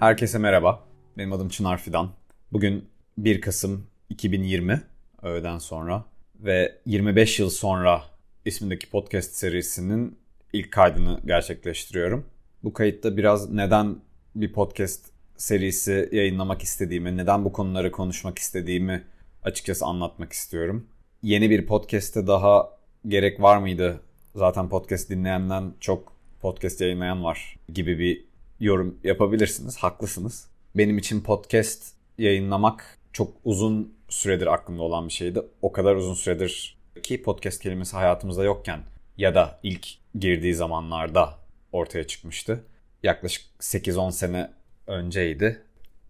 [0.00, 0.84] Herkese merhaba.
[1.18, 2.10] Benim adım Çınar Fidan.
[2.52, 4.82] Bugün 1 Kasım 2020
[5.22, 6.04] öğleden sonra
[6.34, 8.02] ve 25 yıl sonra
[8.44, 10.18] ismindeki podcast serisinin
[10.52, 12.26] ilk kaydını gerçekleştiriyorum.
[12.64, 13.96] Bu kayıtta biraz neden
[14.34, 15.06] bir podcast
[15.36, 19.04] serisi yayınlamak istediğimi, neden bu konuları konuşmak istediğimi
[19.42, 20.86] açıkçası anlatmak istiyorum.
[21.22, 22.78] Yeni bir podcast'te daha
[23.08, 24.00] gerek var mıydı?
[24.34, 28.29] Zaten podcast dinleyenden çok podcast yayınlayan var gibi bir
[28.60, 29.76] yorum yapabilirsiniz.
[29.76, 30.48] Haklısınız.
[30.74, 35.42] Benim için podcast yayınlamak çok uzun süredir aklımda olan bir şeydi.
[35.62, 38.80] O kadar uzun süredir ki podcast kelimesi hayatımızda yokken
[39.16, 39.88] ya da ilk
[40.18, 41.38] girdiği zamanlarda
[41.72, 42.64] ortaya çıkmıştı.
[43.02, 44.50] Yaklaşık 8-10 sene
[44.86, 45.62] önceydi.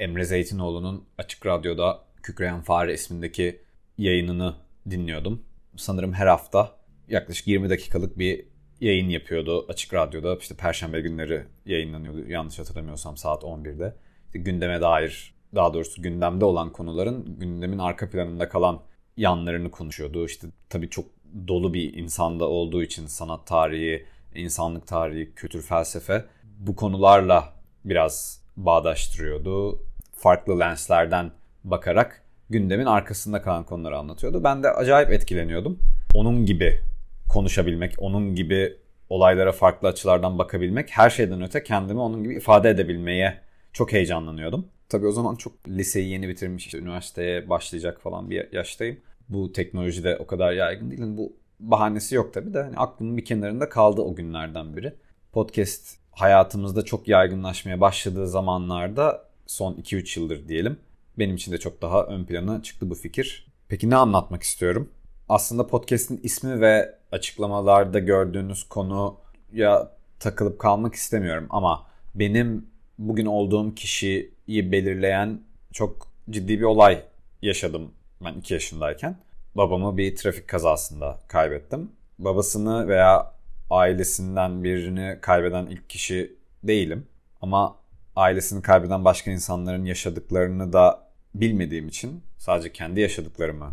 [0.00, 3.60] Emre Zeytinoğlu'nun Açık Radyo'da Kükreyen Fare ismindeki
[3.98, 4.54] yayınını
[4.90, 5.42] dinliyordum.
[5.76, 6.76] Sanırım her hafta
[7.08, 8.46] yaklaşık 20 dakikalık bir
[8.80, 10.36] yayın yapıyordu Açık Radyo'da.
[10.36, 13.94] İşte Perşembe günleri yayınlanıyordu yanlış hatırlamıyorsam saat 11'de.
[14.26, 18.80] İşte gündeme dair daha doğrusu gündemde olan konuların gündemin arka planında kalan
[19.16, 20.26] yanlarını konuşuyordu.
[20.26, 21.04] İşte tabii çok
[21.48, 26.24] dolu bir insanda olduğu için sanat tarihi, insanlık tarihi, kültür felsefe
[26.58, 27.52] bu konularla
[27.84, 29.82] biraz bağdaştırıyordu.
[30.12, 31.30] Farklı lenslerden
[31.64, 34.44] bakarak gündemin arkasında kalan konuları anlatıyordu.
[34.44, 35.78] Ben de acayip etkileniyordum.
[36.14, 36.80] Onun gibi
[37.28, 38.76] konuşabilmek, onun gibi
[39.08, 43.40] olaylara farklı açılardan bakabilmek, her şeyden öte kendimi onun gibi ifade edebilmeye
[43.72, 44.66] çok heyecanlanıyordum.
[44.88, 49.00] Tabii o zaman çok liseyi yeni bitirmiş, işte üniversiteye başlayacak falan bir yaştayım.
[49.28, 51.00] Bu teknoloji de o kadar yaygın değil.
[51.00, 54.94] Yani bu bahanesi yok tabii de hani aklımın bir kenarında kaldı o günlerden biri.
[55.32, 60.76] Podcast hayatımızda çok yaygınlaşmaya başladığı zamanlarda son 2-3 yıldır diyelim.
[61.18, 63.46] Benim için de çok daha ön plana çıktı bu fikir.
[63.68, 64.90] Peki ne anlatmak istiyorum?
[65.28, 72.66] Aslında podcast'in ismi ve açıklamalarda gördüğünüz konuya takılıp kalmak istemiyorum ama benim
[72.98, 75.40] bugün olduğum kişiyi belirleyen
[75.72, 77.02] çok ciddi bir olay
[77.42, 77.92] yaşadım
[78.24, 79.16] ben 2 yaşındayken.
[79.54, 81.92] Babamı bir trafik kazasında kaybettim.
[82.18, 83.32] Babasını veya
[83.70, 87.06] ailesinden birini kaybeden ilk kişi değilim.
[87.42, 87.76] Ama
[88.16, 93.72] ailesini kaybeden başka insanların yaşadıklarını da bilmediğim için, sadece kendi yaşadıklarımı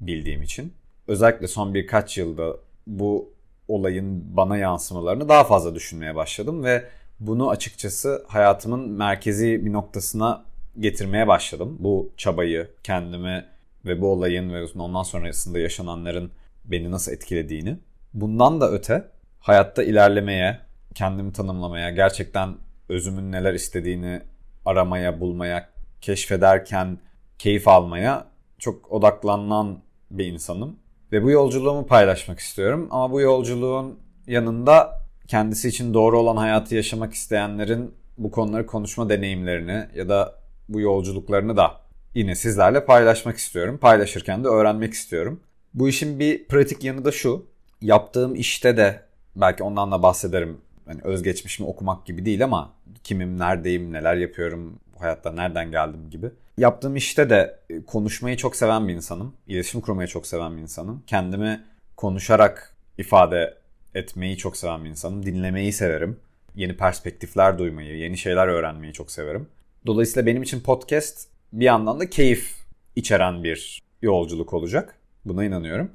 [0.00, 0.72] bildiğim için
[1.08, 2.56] özellikle son birkaç yılda
[2.86, 3.32] bu
[3.68, 6.84] olayın bana yansımalarını daha fazla düşünmeye başladım ve
[7.20, 10.44] bunu açıkçası hayatımın merkezi bir noktasına
[10.78, 11.76] getirmeye başladım.
[11.80, 13.46] Bu çabayı kendime
[13.84, 16.30] ve bu olayın ve ondan sonrasında yaşananların
[16.64, 17.78] beni nasıl etkilediğini.
[18.14, 19.08] Bundan da öte
[19.40, 20.60] hayatta ilerlemeye,
[20.94, 22.54] kendimi tanımlamaya, gerçekten
[22.88, 24.20] özümün neler istediğini
[24.64, 25.68] aramaya, bulmaya,
[26.00, 26.98] keşfederken
[27.38, 28.26] keyif almaya
[28.58, 29.78] çok odaklanan
[30.10, 30.76] bir insanım.
[31.12, 32.88] Ve bu yolculuğumu paylaşmak istiyorum.
[32.90, 39.88] Ama bu yolculuğun yanında kendisi için doğru olan hayatı yaşamak isteyenlerin bu konuları konuşma deneyimlerini
[39.94, 40.34] ya da
[40.68, 41.80] bu yolculuklarını da
[42.14, 43.78] yine sizlerle paylaşmak istiyorum.
[43.78, 45.40] Paylaşırken de öğrenmek istiyorum.
[45.74, 47.46] Bu işin bir pratik yanı da şu.
[47.80, 49.02] Yaptığım işte de
[49.36, 50.58] belki ondan da bahsederim.
[50.86, 52.72] Hani özgeçmişimi okumak gibi değil ama
[53.04, 56.30] kimim, neredeyim, neler yapıyorum, hayatta nereden geldim gibi.
[56.58, 59.34] Yaptığım işte de e, konuşmayı çok seven bir insanım.
[59.46, 61.02] İletişim kurmayı çok seven bir insanım.
[61.06, 61.64] Kendimi
[61.96, 63.54] konuşarak ifade
[63.94, 65.26] etmeyi çok seven bir insanım.
[65.26, 66.20] Dinlemeyi severim.
[66.54, 69.48] Yeni perspektifler duymayı, yeni şeyler öğrenmeyi çok severim.
[69.86, 72.54] Dolayısıyla benim için podcast bir yandan da keyif
[72.96, 74.98] içeren bir yolculuk olacak.
[75.24, 75.90] Buna inanıyorum.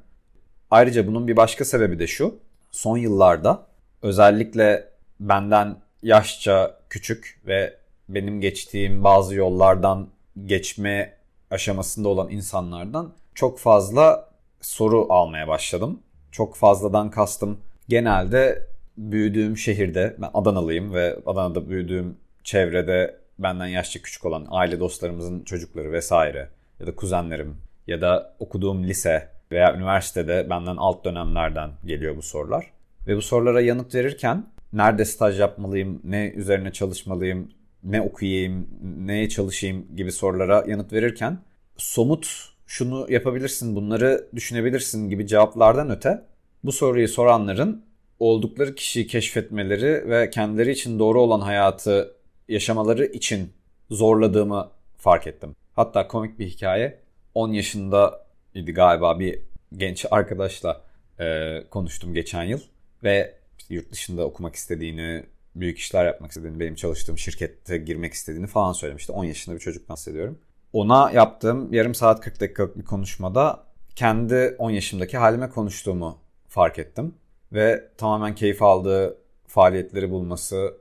[0.70, 2.38] Ayrıca bunun bir başka sebebi de şu.
[2.70, 3.66] Son yıllarda
[4.02, 4.88] özellikle
[5.20, 7.76] benden yaşça küçük ve
[8.08, 10.08] benim geçtiğim bazı yollardan
[10.46, 11.14] geçme
[11.50, 14.30] aşamasında olan insanlardan çok fazla
[14.60, 16.00] soru almaya başladım.
[16.32, 17.58] Çok fazladan kastım
[17.88, 25.44] genelde büyüdüğüm şehirde, ben Adanalıyım ve Adana'da büyüdüğüm çevrede benden yaşça küçük olan aile dostlarımızın
[25.44, 26.48] çocukları vesaire
[26.80, 32.70] ya da kuzenlerim ya da okuduğum lise veya üniversitede benden alt dönemlerden geliyor bu sorular.
[33.06, 37.50] Ve bu sorulara yanıt verirken nerede staj yapmalıyım, ne üzerine çalışmalıyım,
[37.84, 41.38] ne okuyayım, neye çalışayım gibi sorulara yanıt verirken
[41.76, 46.22] somut şunu yapabilirsin, bunları düşünebilirsin gibi cevaplardan öte
[46.64, 47.84] bu soruyu soranların
[48.18, 52.14] oldukları kişiyi keşfetmeleri ve kendileri için doğru olan hayatı
[52.48, 53.52] yaşamaları için
[53.90, 55.56] zorladığımı fark ettim.
[55.76, 56.98] Hatta komik bir hikaye.
[57.34, 59.38] 10 yaşında idi galiba bir
[59.76, 60.80] genç arkadaşla
[61.20, 62.60] e, konuştum geçen yıl
[63.02, 65.24] ve işte yurt dışında okumak istediğini,
[65.60, 69.12] büyük işler yapmak istediğini, benim çalıştığım şirkette girmek istediğini falan söylemişti.
[69.12, 70.38] 10 yaşında bir çocuk bahsediyorum.
[70.72, 73.64] Ona yaptığım yarım saat 40 dakikalık bir konuşmada
[73.96, 76.18] kendi 10 yaşımdaki halime konuştuğumu
[76.48, 77.14] fark ettim.
[77.52, 80.74] Ve tamamen keyif aldığı faaliyetleri bulması,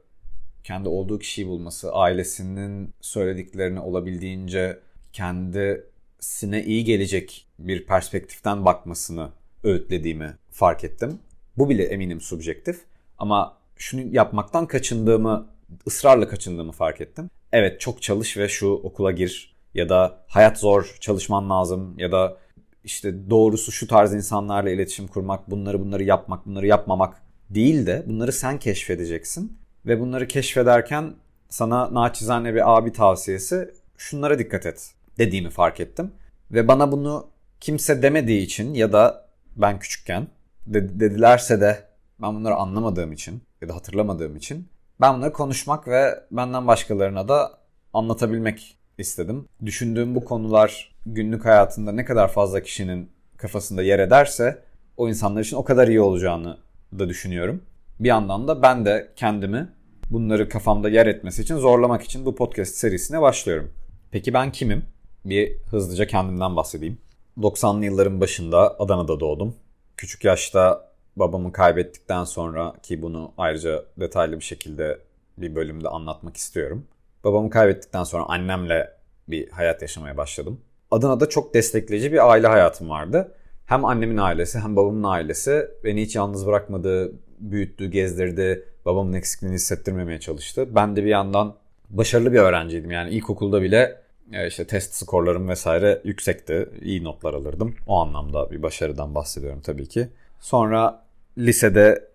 [0.63, 4.79] kendi olduğu kişiyi bulması, ailesinin söylediklerini olabildiğince
[5.13, 9.29] kendisine iyi gelecek bir perspektiften bakmasını
[9.63, 11.19] öğütlediğimi fark ettim.
[11.57, 12.85] Bu bile eminim subjektif
[13.17, 15.47] ama şunu yapmaktan kaçındığımı,
[15.87, 17.29] ısrarla kaçındığımı fark ettim.
[17.51, 22.37] Evet çok çalış ve şu okula gir ya da hayat zor, çalışman lazım ya da
[22.83, 28.31] işte doğrusu şu tarz insanlarla iletişim kurmak, bunları bunları yapmak, bunları yapmamak değil de bunları
[28.31, 29.57] sen keşfedeceksin.
[29.85, 31.13] Ve bunları keşfederken
[31.49, 36.11] sana naçizane bir abi tavsiyesi şunlara dikkat et dediğimi fark ettim.
[36.51, 37.27] Ve bana bunu
[37.59, 40.27] kimse demediği için ya da ben küçükken
[40.67, 41.83] de- dedilerse de
[42.21, 44.67] ben bunları anlamadığım için ya da hatırlamadığım için
[45.01, 47.57] ben bunları konuşmak ve benden başkalarına da
[47.93, 49.45] anlatabilmek istedim.
[49.65, 54.63] Düşündüğüm bu konular günlük hayatında ne kadar fazla kişinin kafasında yer ederse
[54.97, 56.57] o insanlar için o kadar iyi olacağını
[56.99, 57.61] da düşünüyorum.
[57.99, 59.69] Bir yandan da ben de kendimi
[60.11, 63.71] bunları kafamda yer etmesi için zorlamak için bu podcast serisine başlıyorum.
[64.11, 64.85] Peki ben kimim?
[65.25, 66.97] Bir hızlıca kendimden bahsedeyim.
[67.37, 69.55] 90'lı yılların başında Adana'da doğdum.
[69.97, 70.86] Küçük yaşta
[71.19, 74.99] babamı kaybettikten sonra ki bunu ayrıca detaylı bir şekilde
[75.37, 76.87] bir bölümde anlatmak istiyorum.
[77.23, 78.91] Babamı kaybettikten sonra annemle
[79.27, 80.61] bir hayat yaşamaya başladım.
[80.91, 83.31] Adana'da çok destekleyici bir aile hayatım vardı.
[83.65, 88.65] Hem annemin ailesi hem babamın ailesi beni hiç yalnız bırakmadı, büyüttü, gezdirdi.
[88.85, 90.75] Babamın eksikliğini hissettirmemeye çalıştı.
[90.75, 91.55] Ben de bir yandan
[91.89, 92.91] başarılı bir öğrenciydim.
[92.91, 94.01] Yani ilkokulda bile
[94.33, 96.69] e, işte test skorlarım vesaire yüksekti.
[96.81, 97.75] İyi notlar alırdım.
[97.87, 100.07] O anlamda bir başarıdan bahsediyorum tabii ki.
[100.39, 101.06] Sonra
[101.37, 102.07] lisede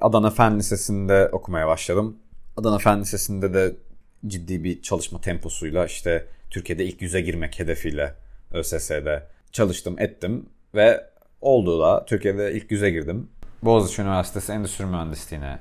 [0.00, 2.16] Adana Fen Lisesi'nde okumaya başladım.
[2.56, 3.76] Adana Fen Lisesi'nde de
[4.26, 8.14] ciddi bir çalışma temposuyla işte Türkiye'de ilk yüze girmek hedefiyle
[8.52, 11.04] ÖSS'de çalıştım, ettim ve
[11.40, 13.28] oldu da Türkiye'de ilk yüze girdim.
[13.62, 15.58] Boğaziçi Üniversitesi Endüstri Mühendisliğine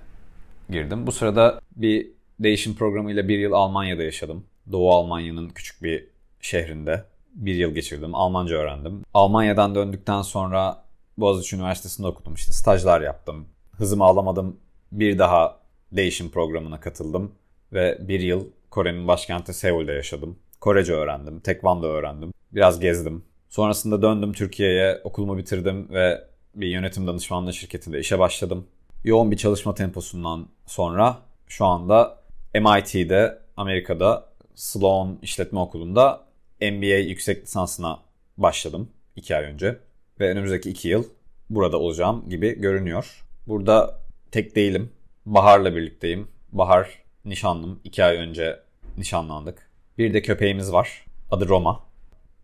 [0.69, 1.07] girdim.
[1.07, 2.07] Bu sırada bir
[2.39, 4.45] değişim programıyla bir yıl Almanya'da yaşadım.
[4.71, 6.07] Doğu Almanya'nın küçük bir
[6.41, 7.03] şehrinde
[7.35, 8.15] bir yıl geçirdim.
[8.15, 9.01] Almanca öğrendim.
[9.13, 10.85] Almanya'dan döndükten sonra
[11.17, 12.33] Boğaziçi Üniversitesi'nde okudum.
[12.33, 13.45] İşte stajlar yaptım.
[13.71, 14.59] Hızımı alamadım.
[14.91, 15.59] Bir daha
[15.91, 17.31] değişim programına katıldım.
[17.73, 20.39] Ve bir yıl Kore'nin başkenti Seul'de yaşadım.
[20.62, 21.39] Korece öğrendim.
[21.39, 22.33] Tekvando öğrendim.
[22.51, 23.25] Biraz gezdim.
[23.50, 25.01] Sonrasında döndüm Türkiye'ye.
[25.03, 26.23] Okulumu bitirdim ve
[26.56, 28.67] bir yönetim danışmanlığı şirketinde işe başladım.
[29.03, 31.17] Yoğun bir çalışma temposundan sonra
[31.47, 32.19] şu anda
[32.53, 36.25] MIT'de Amerika'da Sloan İşletme Okulu'nda
[36.62, 38.00] MBA yüksek lisansına
[38.38, 39.79] başladım 2 ay önce.
[40.19, 41.03] Ve önümüzdeki 2 yıl
[41.50, 43.25] burada olacağım gibi görünüyor.
[43.47, 44.01] Burada
[44.31, 44.91] tek değilim.
[45.25, 46.27] Bahar'la birlikteyim.
[46.51, 47.79] Bahar nişanlım.
[47.83, 48.59] 2 ay önce
[48.97, 49.69] nişanlandık.
[49.97, 51.06] Bir de köpeğimiz var.
[51.31, 51.83] Adı Roma.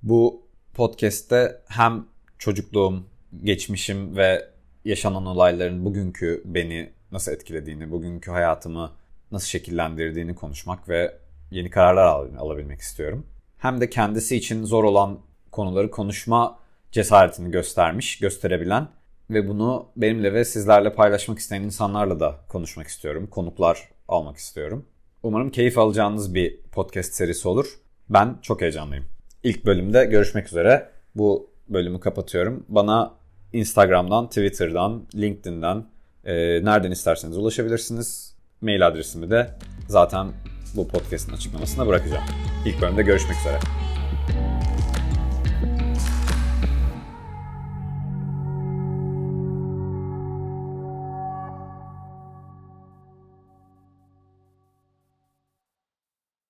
[0.04, 2.06] Bu podcast'te hem
[2.38, 3.04] çocukluğum,
[3.44, 4.50] geçmişim ve
[4.86, 8.92] yaşanan olayların bugünkü beni nasıl etkilediğini, bugünkü hayatımı
[9.32, 11.18] nasıl şekillendirdiğini konuşmak ve
[11.52, 12.06] yeni kararlar
[12.38, 13.26] alabilmek istiyorum.
[13.58, 15.20] Hem de kendisi için zor olan
[15.52, 16.60] konuları konuşma
[16.92, 18.88] cesaretini göstermiş, gösterebilen
[19.30, 23.28] ve bunu benimle ve sizlerle paylaşmak isteyen insanlarla da konuşmak istiyorum.
[23.28, 24.86] Konuklar almak istiyorum.
[25.24, 27.66] Umarım keyif alacağınız bir podcast serisi olur.
[28.10, 29.06] Ben çok heyecanlıyım.
[29.44, 30.90] İlk bölümde görüşmek üzere.
[31.16, 32.66] Bu bölümü kapatıyorum.
[32.70, 33.14] Bana
[33.54, 35.86] Instagram'dan, Twitter'dan, LinkedIn'den
[36.26, 36.34] e,
[36.66, 38.36] nereden isterseniz ulaşabilirsiniz.
[38.62, 39.50] Mail adresimi de
[39.88, 40.28] zaten
[40.76, 42.24] bu podcast'ın açıklamasına bırakacağım.
[42.66, 43.60] İlk bölümde görüşmek üzere.